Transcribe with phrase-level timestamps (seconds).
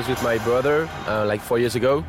[0.00, 2.02] was with my brother uh, like four years ago.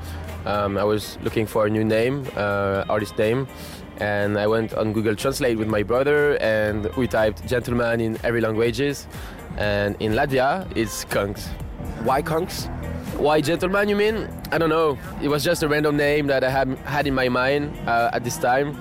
[0.46, 3.50] Um, I was looking for a new name, uh, artist name,
[3.98, 8.40] and I went on Google Translate with my brother, and we typed "gentleman" in every
[8.40, 9.08] languages,
[9.58, 11.50] and in Latvia it's "kungs."
[12.06, 12.70] Why Kungs?
[13.22, 13.88] Why gentleman?
[13.88, 14.28] You mean?
[14.52, 14.98] I don't know.
[15.22, 18.24] It was just a random name that I had had in my mind uh, at
[18.24, 18.76] this time.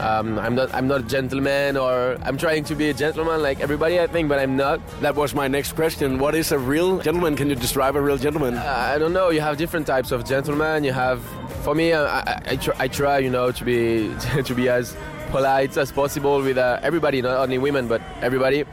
[0.00, 0.74] Um, I'm not.
[0.74, 4.28] I'm not a gentleman, or I'm trying to be a gentleman like everybody, I think,
[4.28, 4.80] but I'm not.
[5.00, 6.18] That was my next question.
[6.18, 7.36] What is a real gentleman?
[7.36, 8.56] Can you describe a real gentleman?
[8.56, 9.30] Uh, I don't know.
[9.30, 10.82] You have different types of gentlemen.
[10.82, 11.22] You have,
[11.62, 14.10] for me, I, I, I, try, I try, you know, to be
[14.42, 14.96] to be as
[15.30, 18.64] polite as possible with uh, everybody, not only women, but everybody.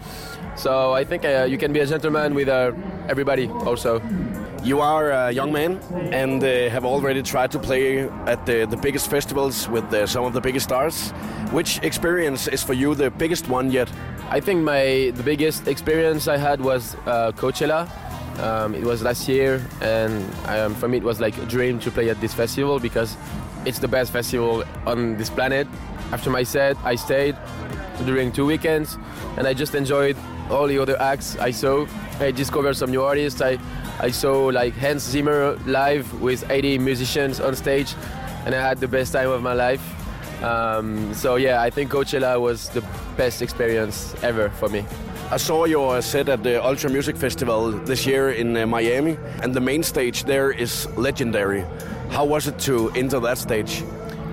[0.56, 2.72] So I think uh, you can be a gentleman with uh,
[3.08, 4.02] everybody also.
[4.64, 5.80] You are a young man
[6.14, 10.24] and uh, have already tried to play at the, the biggest festivals with uh, some
[10.24, 11.10] of the biggest stars.
[11.52, 13.90] Which experience is for you the biggest one yet?
[14.30, 17.90] I think my the biggest experience I had was uh, Coachella.
[18.40, 21.90] Um, it was last year, and um, for me it was like a dream to
[21.90, 23.18] play at this festival because
[23.66, 25.68] it's the best festival on this planet.
[26.12, 27.36] After my set, I stayed
[28.06, 28.98] during two weekends,
[29.38, 30.18] and I just enjoyed
[30.52, 31.88] all the other acts I saw.
[32.22, 33.42] I discovered some new artists.
[33.42, 33.58] I
[34.00, 37.96] I saw like Hans Zimmer live with 80 musicians on stage,
[38.46, 39.82] and I had the best time of my life.
[40.44, 42.82] Um, so yeah, I think Coachella was the
[43.18, 44.86] best experience ever for me.
[45.32, 49.54] I saw your set at the Ultra Music Festival this year in uh, Miami, and
[49.54, 51.64] the main stage there is legendary.
[52.10, 53.84] How was it to enter that stage?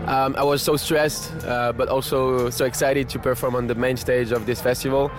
[0.06, 3.96] Um, I was so stressed, uh, but also so excited to perform on the main
[3.96, 5.10] stage of this festival.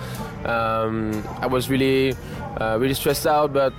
[0.45, 2.15] Um, I was really,
[2.59, 3.73] uh, really stressed out, but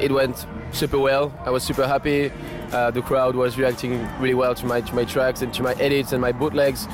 [0.00, 1.32] it went super well.
[1.44, 2.32] I was super happy.
[2.72, 5.72] Uh, the crowd was reacting really well to my to my tracks and to my
[5.74, 6.86] edits and my bootlegs.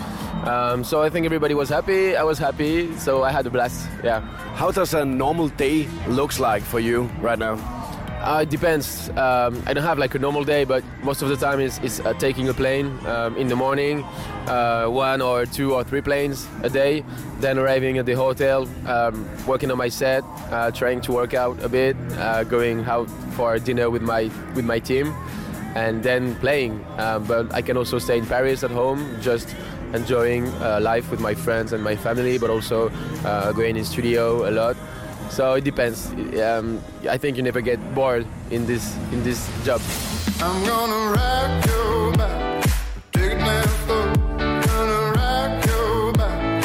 [0.45, 2.17] Um, so I think everybody was happy.
[2.17, 2.95] I was happy.
[2.97, 3.89] So I had a blast.
[4.03, 4.21] Yeah.
[4.55, 7.84] How does a normal day looks like for you right now?
[8.25, 9.11] Uh, it depends.
[9.11, 12.01] Um, I don't have like a normal day, but most of the time is is
[12.01, 14.03] uh, taking a plane um, in the morning,
[14.49, 17.05] uh, one or two or three planes a day,
[17.41, 21.63] then arriving at the hotel, um, working on my set, uh, trying to work out
[21.63, 25.13] a bit, uh, going out for dinner with my with my team,
[25.75, 26.83] and then playing.
[26.97, 29.55] Um, but I can also stay in Paris at home, just
[29.93, 32.89] enjoying uh, life with my friends and my family, but also
[33.53, 34.77] going in studio a lot.
[35.35, 36.07] So it depends.
[36.39, 36.81] Um,
[37.11, 39.81] I think you never get bored in this in this job.
[40.39, 42.63] I'm gonna rock your back,
[43.11, 44.15] take it down slow.
[44.39, 46.65] Gonna rock your back,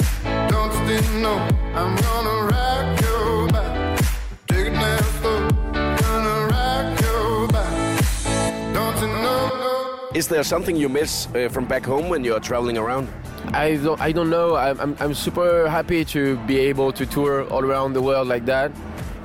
[0.52, 1.40] don't you know?
[1.74, 3.98] I'm gonna rock your back,
[4.46, 5.50] take it down slow.
[5.74, 8.04] Gonna rock your back,
[8.76, 10.10] don't you know?
[10.14, 13.10] Is there something you miss uh, from back home when you're traveling around?
[13.48, 14.56] I don't, I don't know.
[14.56, 18.72] I'm, I'm, super happy to be able to tour all around the world like that.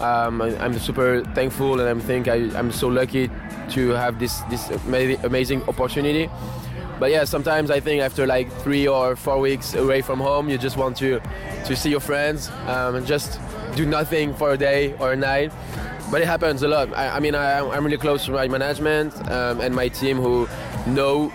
[0.01, 3.31] Um, I, am super thankful and I think I, I'm so lucky
[3.71, 4.71] to have this, this
[5.25, 6.31] amazing opportunity.
[6.99, 10.59] But yeah, sometimes I think after like three or four weeks away from home, you
[10.59, 11.21] just want to,
[11.67, 13.41] to see your friends um, and just
[13.75, 15.53] do nothing for a day or a night.
[16.11, 16.95] But it happens a lot.
[16.95, 20.49] I, I mean, I, am really close to my management um, and my team who
[20.87, 21.33] know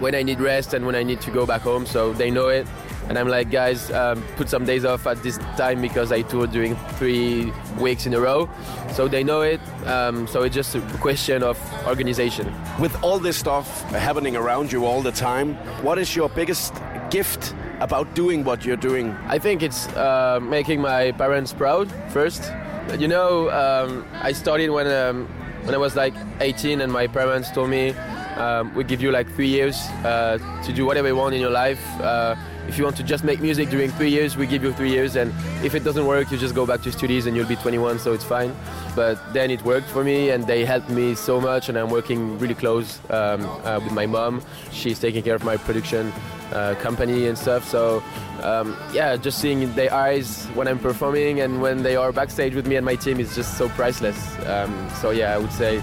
[0.00, 1.86] when I need rest and when I need to go back home.
[1.86, 2.66] So they know it.
[3.08, 6.52] And I'm like, guys, um, put some days off at this time because I toured
[6.52, 8.48] during three weeks in a row.
[8.92, 9.60] So they know it.
[9.86, 12.54] Um, so it's just a question of organization.
[12.78, 16.74] With all this stuff happening around you all the time, what is your biggest
[17.10, 19.10] gift about doing what you're doing?
[19.26, 22.52] I think it's uh, making my parents proud first.
[22.96, 25.26] You know, um, I started when um,
[25.64, 27.94] when I was like 18, and my parents told me
[28.40, 31.50] um, we give you like three years uh, to do whatever you want in your
[31.50, 31.82] life.
[32.00, 32.34] Uh,
[32.68, 35.16] if you want to just make music during three years, we give you three years,
[35.16, 35.32] and
[35.64, 38.12] if it doesn't work, you just go back to studies and you'll be 21, so
[38.12, 38.54] it's fine.
[38.94, 42.38] But then it worked for me, and they helped me so much, and I'm working
[42.38, 44.42] really close um, uh, with my mom.
[44.70, 46.12] She's taking care of my production
[46.52, 47.68] uh, company and stuff.
[47.68, 48.02] So
[48.42, 52.66] um, yeah, just seeing their eyes when I'm performing and when they are backstage with
[52.66, 54.18] me and my team is just so priceless.
[54.46, 55.82] Um, so yeah, I would say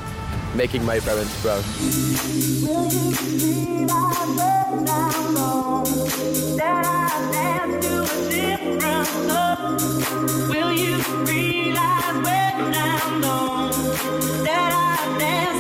[0.56, 1.64] making my parents proud.
[10.50, 13.64] Will you realize when I'm gone
[14.44, 15.57] that I dance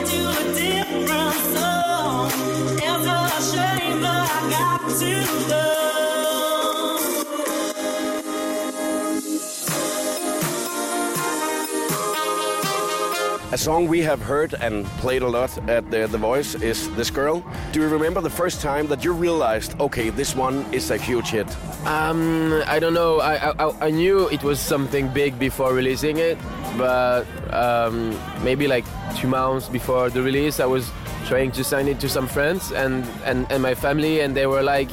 [13.57, 17.09] A song we have heard and played a lot at the, the Voice is This
[17.09, 17.44] Girl.
[17.71, 21.31] Do you remember the first time that you realized, okay, this one is a huge
[21.31, 21.48] hit?
[21.83, 23.19] Um, I don't know.
[23.19, 26.38] I, I, I knew it was something big before releasing it,
[26.77, 30.92] but um, maybe like two months before the release, I was
[31.25, 34.62] trying to send it to some friends and, and, and my family, and they were
[34.62, 34.92] like,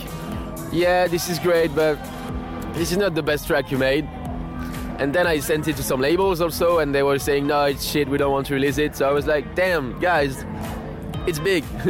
[0.73, 1.99] "Yeah, this is great, but
[2.73, 4.09] this is not the best track you made."
[4.99, 7.85] And then I sent it to some labels also, and they were saying, "No, it's
[7.85, 8.09] shit.
[8.09, 10.45] We don't want to release it." So I was like, "Damn, guys,
[11.27, 11.65] it's big."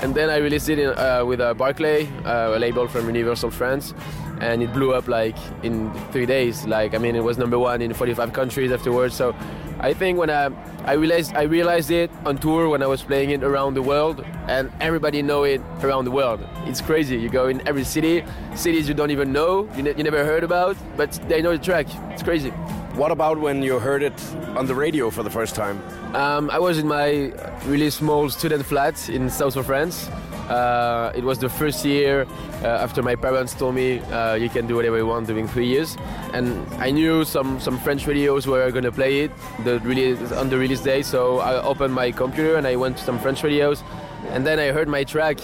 [0.00, 3.50] and then I released it in, uh, with uh, Barclay, uh, a label from Universal
[3.50, 3.94] France,
[4.40, 6.66] and it blew up like in three days.
[6.66, 9.14] Like I mean, it was number one in 45 countries afterwards.
[9.14, 9.34] So
[9.80, 10.50] I think when I,
[10.84, 14.24] I realized I realized it on tour when I was playing it around the world,
[14.48, 16.40] and everybody know it around the world.
[16.66, 17.16] It's crazy.
[17.16, 20.44] You go in every city, cities you don't even know, you, ne- you never heard
[20.44, 21.86] about, but they know the track.
[22.10, 22.50] It's crazy.
[22.96, 24.14] What about when you heard it
[24.56, 25.82] on the radio for the first time?
[26.14, 27.32] Um, I was in my
[27.66, 30.08] really small student flat in south of France.
[30.48, 32.26] Uh, it was the first year
[32.62, 35.66] uh, after my parents told me uh, you can do whatever you want during three
[35.66, 35.96] years,
[36.34, 39.30] and I knew some some French radios were gonna play it
[39.64, 41.00] the release, on the release day.
[41.00, 43.82] So I opened my computer and I went to some French radios,
[44.28, 45.38] and then I heard my track,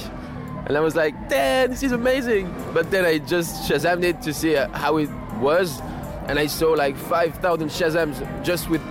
[0.66, 4.34] and I was like, "Damn, this is amazing!" But then I just Shazammed it to
[4.34, 5.08] see how it
[5.40, 5.80] was,
[6.28, 8.82] and I saw like 5,000 Shazams just with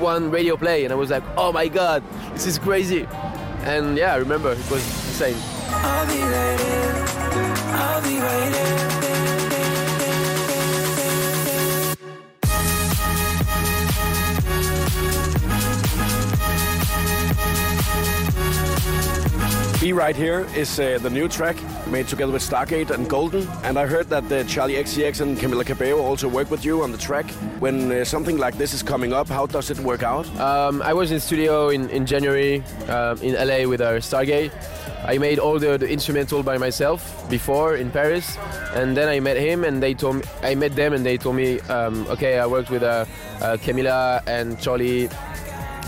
[0.00, 3.06] one radio play, and I was like, "Oh my god, this is crazy!"
[3.64, 5.57] And yeah, I remember it was insane.
[19.80, 21.56] Be Right Here is uh, the new track
[21.86, 23.48] made together with Stargate and Goldn.
[23.62, 26.92] And I heard that uh, Charli XCX and Camila Cabello also work with you on
[26.92, 27.30] the track.
[27.58, 30.26] When uh, something like this is coming up, how does it work out?
[30.38, 34.52] Um, I was in studio in, in January um, in LA with our Stargate.
[35.04, 38.36] I made all the, the instrumental by myself before in Paris,
[38.74, 41.36] and then I met him and they told me I met them and they told
[41.36, 43.04] me, um, okay, I worked with uh,
[43.40, 45.08] uh, Camila and Charlie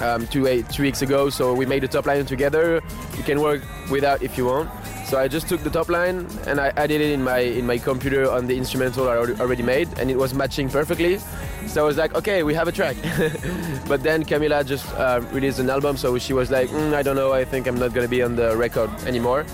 [0.01, 2.81] um, two, eight, two weeks ago, so we made the top line together.
[3.17, 4.71] You can work without if you want.
[5.11, 7.79] So I just took the top line and I added it in my in my
[7.79, 11.19] computer on the instrumental I already- made, and it was matching perfectly.
[11.67, 12.95] So I was like, okay, we have a track.
[13.89, 17.17] but then Camila just uh, released an album, so she was like, "Mm, I don't
[17.17, 19.45] know, I think I'm not gonna be on the record anymore.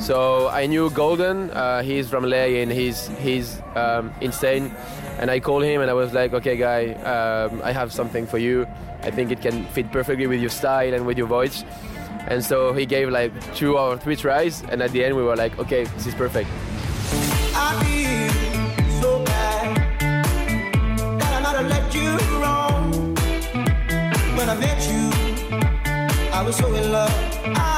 [0.00, 1.50] So I knew Goldn.
[1.50, 4.72] Uh, he's from LA and he's he's um, insane.
[5.20, 8.38] And I called him and I was like, okay, guy, um, I have something for
[8.38, 8.66] you.
[9.02, 11.62] I think it can fit perfectly with your style and with your voice.
[12.26, 15.36] And so he gave like two or three tries, and at the end we were
[15.36, 16.48] like, okay, this is perfect.
[26.34, 27.10] I was so in love.
[27.56, 27.73] I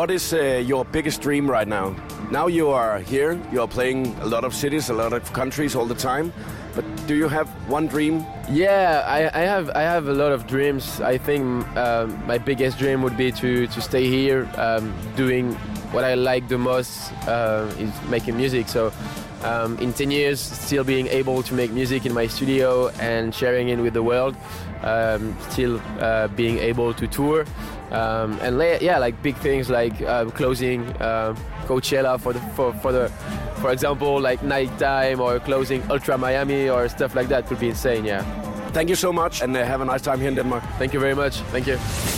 [0.00, 1.94] What is uh, your biggest dream right now?
[2.30, 5.76] Now you are here, you are playing a lot of cities, a lot of countries
[5.76, 6.32] all the time.
[6.74, 8.24] But do you have one dream?
[8.50, 11.02] Yeah, I, I have I have a lot of dreams.
[11.02, 11.44] I think
[11.76, 15.52] um, my biggest dream would be to, to stay here um, doing
[15.92, 18.68] what I like the most uh, is making music.
[18.68, 18.94] So
[19.42, 23.68] um, in 10 years, still being able to make music in my studio and sharing
[23.68, 24.34] it with the world.
[24.82, 27.44] Um, still uh, being able to tour
[27.90, 31.34] um, and yeah, like big things like uh, closing uh,
[31.66, 33.08] Coachella for the for, for the
[33.60, 38.04] for example like nighttime or closing Ultra Miami or stuff like that could be insane.
[38.04, 38.22] Yeah.
[38.72, 40.62] Thank you so much and uh, have a nice time here in Denmark.
[40.78, 41.40] Thank you very much.
[41.52, 42.09] Thank you.